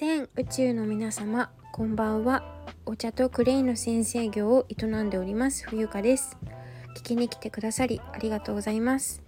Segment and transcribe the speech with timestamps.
[0.00, 2.44] 全宇宙の皆様こんばんは。
[2.86, 6.38] お茶とクレイの先生業を営んでおります冬香です。
[6.96, 9.20] 聞きに来てくださりありがとうございます。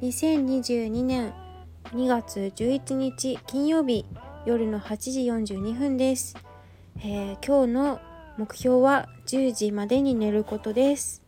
[0.00, 1.34] 2022年
[1.92, 4.06] 2月11日金曜日
[4.46, 5.20] 夜の8時
[5.54, 6.34] 42分です、
[7.00, 8.00] えー、今日の
[8.38, 11.20] 目標は10時までに寝ることです。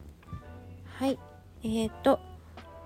[0.95, 1.19] はい。
[1.63, 2.21] えー、っと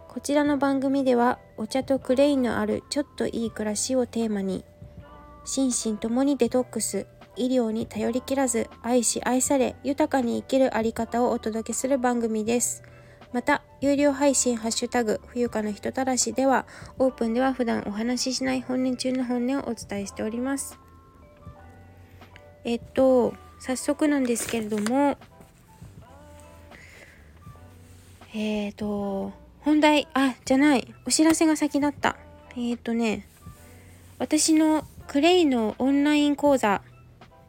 [0.08, 4.64] こちらの番組ではお茶とクレイのあるちょっといい暮らしをテーマに
[5.44, 7.06] 心身ともにデトックス。
[7.36, 12.82] 医療に頼りきらず愛し愛され豊かに生きるあり方をお届けする番組です。
[13.32, 16.66] また有料配信ハッシュタグ冬香の人たらしでは
[16.98, 20.78] オープンでは普段お話ししない本音中の本音をお伝えしております。
[22.64, 25.16] えっと早速なんですけれども
[28.34, 32.16] えっ、と本題あじゃないお知らせが先だった。
[32.56, 33.26] えっ、とね
[34.18, 36.80] 私のクレイのオンライン講座、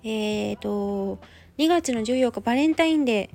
[0.03, 1.17] えっ、ー、と、
[1.58, 3.30] 2月の14日バレンタインデ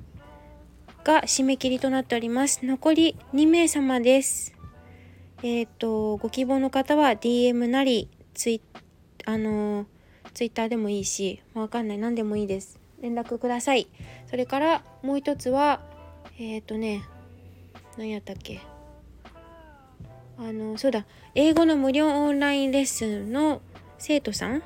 [1.03, 2.63] ーが締め切りとなっております。
[2.63, 4.53] 残り2名様です。
[5.41, 8.61] えっ、ー、と、ご希望の方は DM なり、ツイ
[9.25, 9.87] あの、
[10.35, 12.79] ツイッターでもいいし、わかんない、何でもいいです。
[13.01, 13.87] 連絡ください。
[14.29, 15.81] それからもう一つは、
[16.37, 17.01] えっ、ー、とね、
[17.97, 18.59] 何やったっけ？
[20.37, 23.63] あの、そうだ、英語の無料オンラインレッスンの
[23.99, 24.63] 生徒さん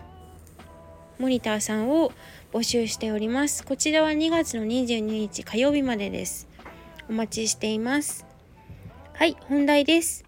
[1.18, 2.12] モニターさんを
[2.52, 3.66] 募集しております。
[3.66, 6.48] こちらは2月の22日火曜日までです。
[7.10, 8.26] お待ちしています。
[9.14, 10.24] はい本題です。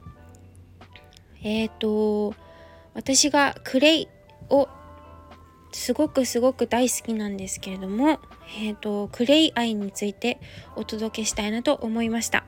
[1.43, 2.33] えっ、ー、と
[2.95, 4.07] 私がクレイ
[4.49, 4.67] を
[5.71, 8.19] すごくすごく大好きなんですけれども、
[8.59, 10.39] えーと、クレイ愛について
[10.75, 12.45] お届けしたいなと思いました、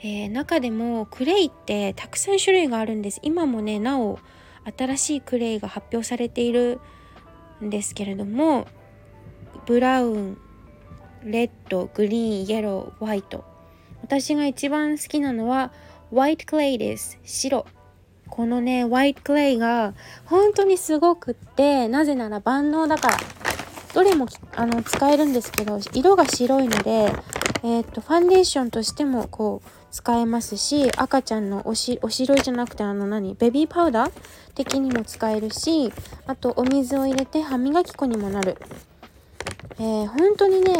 [0.00, 3.18] えー、中でもクレイってたくさん種類があるんです。
[3.22, 4.20] 今もねなお
[4.64, 6.80] 新しいクレイが発表されている
[7.62, 8.66] んですけれども
[9.66, 10.38] ブラウン
[11.24, 13.44] レッドグリーンイエローホワイト。
[14.02, 15.70] 私が一番好きなのは
[16.10, 17.18] ホワイトクレイです。
[17.24, 17.66] 白。
[18.28, 23.18] このねホワイトクレイが本当にすごくってなぜなら万能だから。
[23.94, 27.12] どれもあの使えるんですけど色が白いので
[27.62, 34.12] えー、っとファンデーションとしてもこう使えますし赤ちゃんのおしお白いじゃなくてあの何ベビーパウダー
[34.54, 35.92] 的にも使えるし
[36.26, 38.56] あとお水を入れて歯磨き粉にもなる。
[39.78, 40.76] えー、本当にね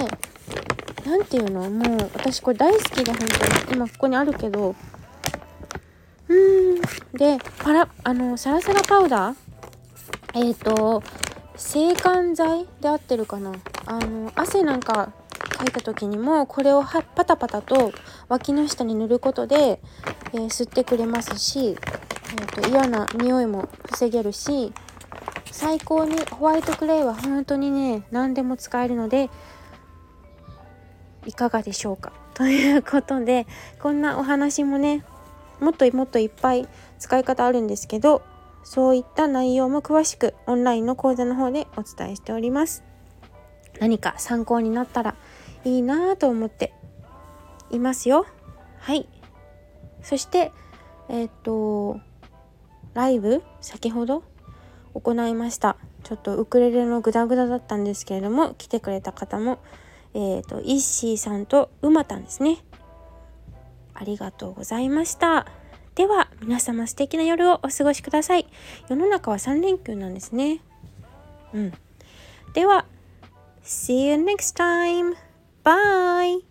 [1.07, 1.69] 何て言うの？
[1.71, 3.21] もう私これ大好きで本
[3.67, 3.77] 当に。
[3.77, 4.75] 今ここにあるけど。
[6.29, 6.81] うーん。
[7.17, 9.35] でパラあのサラサラパウダー？
[10.35, 11.03] えっ、ー、と
[11.61, 13.53] 制汗剤で合ってるかな？
[13.87, 15.13] あの汗なんか
[15.51, 17.93] かいた時にもこれをパタパタと
[18.29, 19.81] 脇の下に塗ることで、
[20.33, 24.73] えー、吸ってくれますし、えーと、嫌な匂いも防げるし
[25.51, 29.29] 最高にホワイトクレイは本当にね何でも使えるので
[31.27, 32.13] いかがでしょうか？
[32.35, 33.47] ということで
[33.83, 35.05] こんなお話もね
[35.61, 36.67] もっともっといっぱい
[36.99, 38.23] 使い方あるんですけど
[38.63, 42.85] そういった内容も詳しくオンラインの講座の方でお伝えしております。
[43.81, 45.17] 何か参考になったら
[45.65, 46.73] いいなぁと思って
[47.71, 48.27] いますよ。
[48.79, 49.09] はい。
[50.03, 50.53] そして、
[51.09, 52.01] えっ、と、
[52.95, 54.23] ライブ、先ほど
[54.95, 55.77] 行いました。
[56.03, 59.59] ちょっとウクレレのグダグダだったんですけれども、来てくれた方も、
[60.15, 62.59] えっ、と、イッシーさんとうまたんですね。
[63.95, 65.47] ありがとうございました。
[65.95, 68.47] では、皆様素敵な夜をお過ごしください。
[68.89, 70.61] 世の中は3連休なんですね。
[71.53, 71.73] うん。
[72.55, 72.87] では、
[73.63, 75.15] See you next time!
[75.63, 76.50] Bye.